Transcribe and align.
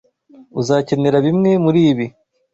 Uzakenera 0.59 1.17
bimwe 1.25 1.51
muribi. 1.63 2.05